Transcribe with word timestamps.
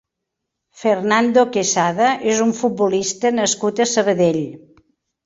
Fernando 0.83 1.43
Quesada 1.57 2.07
és 2.31 2.41
un 2.47 2.53
futbolista 2.61 3.33
nascut 3.41 3.83
a 3.87 3.89
Sabadell. 3.93 4.41